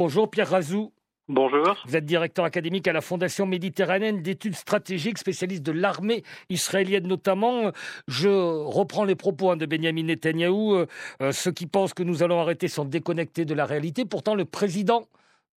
[0.00, 0.94] Bonjour Pierre Razou.
[1.28, 1.76] Bonjour.
[1.84, 7.70] Vous êtes directeur académique à la Fondation méditerranéenne d'études stratégiques, spécialiste de l'armée israélienne notamment.
[8.08, 10.72] Je reprends les propos hein, de Benjamin Netanyahou.
[10.72, 10.86] Euh,
[11.20, 14.06] euh, ceux qui pensent que nous allons arrêter sont déconnectés de la réalité.
[14.06, 15.06] Pourtant, le président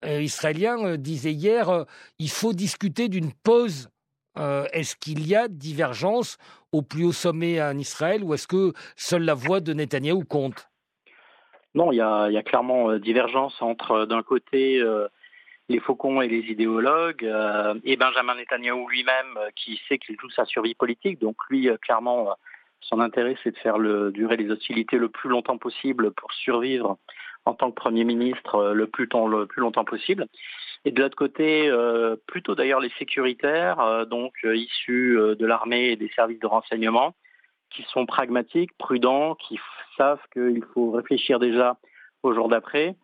[0.05, 1.87] euh, israélien disait hier
[2.19, 3.91] il faut discuter d'une pause.
[4.73, 6.37] est-ce qu'il y a divergence
[6.73, 10.72] au plus haut sommet en Israël ou est-ce que seule la voix de Netanyahou compte?
[11.75, 14.83] Non, il y a, y a clairement divergence entre d'un côté
[15.69, 20.31] les faucons et les idéologues, euh, et Benjamin Netanyahu lui-même euh, qui sait qu'il joue
[20.31, 21.21] sa survie politique.
[21.21, 22.37] Donc lui, euh, clairement,
[22.81, 26.99] son intérêt, c'est de faire durer les hostilités le plus longtemps possible pour survivre
[27.45, 29.09] en tant que Premier ministre le plus,
[29.57, 30.27] longtemps possible.
[30.85, 31.71] Et de l'autre côté,
[32.27, 37.15] plutôt d'ailleurs les sécuritaires, donc issus de l'armée et des services de renseignement,
[37.75, 39.59] qui sont pragmatiques, prudents, qui
[39.97, 41.77] savent qu'il faut réfléchir déjà
[42.23, 42.95] au jour d'après,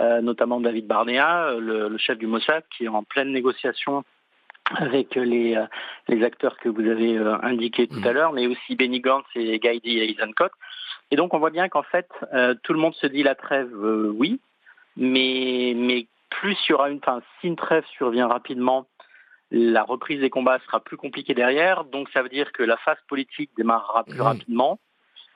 [0.00, 4.04] euh, notamment David Barnea, euh, le, chef du Mossad, qui est en pleine négociation
[4.76, 5.66] avec les, euh,
[6.08, 8.14] les acteurs que vous avez indiqués tout à mm.
[8.14, 10.50] l'heure, mais aussi Benny Gantz et Gaidi Eisenkot.
[11.10, 12.08] Et donc on voit bien qu'en fait,
[12.62, 14.40] tout le monde se dit la trêve, oui,
[14.96, 18.86] mais, mais plus il y aura une, enfin, si une trêve survient rapidement,
[19.56, 21.84] la reprise des combats sera plus compliquée derrière.
[21.84, 24.22] Donc ça veut dire que la phase politique démarrera plus mm.
[24.22, 24.80] rapidement.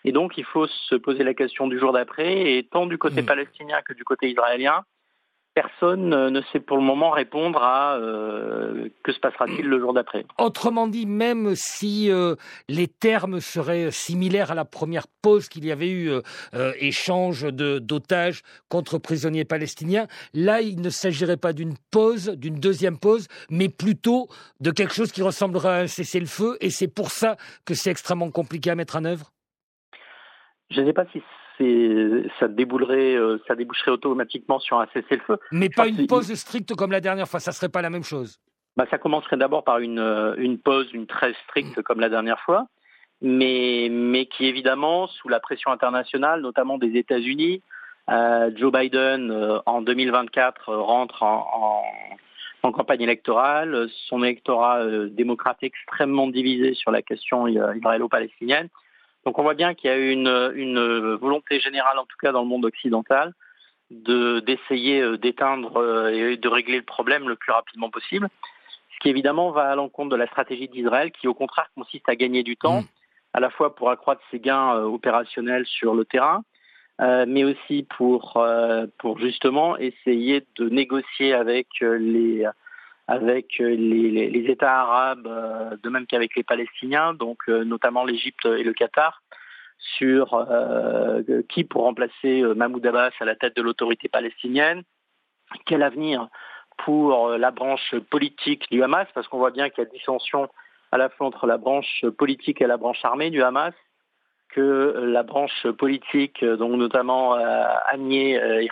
[0.05, 2.57] Et donc, il faut se poser la question du jour d'après.
[2.57, 3.27] Et tant du côté mm.
[3.27, 4.85] palestinien que du côté israélien,
[5.55, 10.25] personne ne sait pour le moment répondre à euh, que se passera-t-il le jour d'après.
[10.39, 12.37] Autrement dit, même si euh,
[12.69, 18.43] les termes seraient similaires à la première pause qu'il y avait eu, euh, échange d'otages
[18.69, 24.29] contre prisonniers palestiniens, là, il ne s'agirait pas d'une pause, d'une deuxième pause, mais plutôt
[24.61, 26.57] de quelque chose qui ressemblerait à un cessez-le-feu.
[26.61, 29.33] Et c'est pour ça que c'est extrêmement compliqué à mettre en œuvre?
[30.71, 31.23] Je ne sais pas si
[32.39, 35.39] ça déboulerait, euh, ça déboucherait automatiquement sur un cessez-le-feu.
[35.53, 38.39] Mais pas une pause stricte comme la dernière fois, ça serait pas la même chose.
[38.77, 42.41] Bah, ça commencerait d'abord par une, euh, une pause, une très stricte comme la dernière
[42.41, 42.67] fois,
[43.21, 47.63] mais, mais qui évidemment, sous la pression internationale, notamment des États-Unis,
[48.09, 51.83] euh, Joe Biden en 2024 rentre en,
[52.63, 58.69] en, campagne électorale, son électorat démocrate extrêmement divisé sur la question israélo-palestinienne.
[59.25, 62.49] Donc on voit bien qu'il y a une, volonté générale, en tout cas dans le
[62.49, 63.35] monde occidental,
[63.91, 68.29] d'essayer euh, d'éteindre euh, et de régler le problème le plus rapidement possible.
[68.93, 72.17] Ce qui évidemment va à l'encontre de la stratégie d'Israël, qui au contraire consiste à
[72.17, 72.87] gagner du temps, mm.
[73.33, 76.43] à la fois pour accroître ses gains euh, opérationnels sur le terrain,
[77.01, 78.45] mais aussi pour,
[78.99, 82.45] pour justement essayer de négocier avec les
[83.09, 88.45] avec euh, les, États arabes, euh, de même qu'avec les Palestiniens, donc euh, notamment l'Égypte
[88.45, 89.23] et le Qatar,
[89.97, 90.45] sur
[91.49, 94.83] qui pour remplacer Mahmoud Abbas à la tête de l'autorité palestinienne,
[95.67, 96.29] quel avenir
[96.79, 100.49] pour la branche politique du Hamas, parce qu'on voit bien qu'il y a dissension
[100.91, 103.73] à la fois entre la branche politique et la branche armée du Hamas,
[104.49, 108.69] que la branche politique, donc notamment Agnès et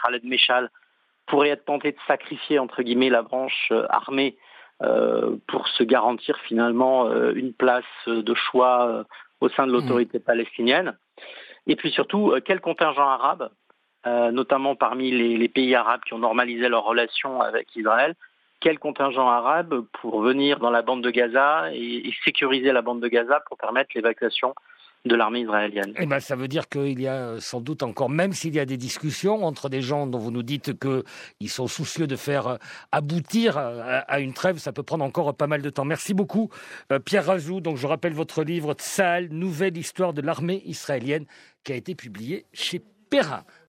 [1.27, 4.37] pourrait être tenté de sacrifier entre guillemets la branche euh, armée
[4.83, 9.05] euh, pour se garantir finalement euh, une place de choix
[9.41, 10.97] au sein de l'autorité palestinienne.
[11.67, 13.51] Et puis surtout, quel contingent arabe,
[14.05, 18.15] notamment parmi les, pays arabes qui ont normalisé leurs relations avec Israël,
[18.61, 23.09] quel contingent arabe pour venir dans la bande de Gaza et sécuriser la bande de
[23.09, 24.55] Gaza pour permettre l'évacuation
[25.07, 25.93] de l'armée israélienne.
[25.99, 28.61] Eh ben, ça veut dire qu'il y a euh, sans doute encore, même s'il y
[28.61, 32.47] a des discussions entre des gens dont vous nous dites qu'ils sont soucieux de faire
[32.47, 32.57] euh,
[32.93, 35.85] aboutir euh, à une trêve, ça peut prendre encore pas mal de temps.
[35.85, 36.51] Merci beaucoup,
[37.05, 37.61] Pierre Razou.
[37.61, 41.27] Donc, je rappelle votre livre Tsahal, Nouvelle histoire de l'armée israélienne,
[41.65, 42.81] qui a été publié chez
[43.11, 43.45] Perrin.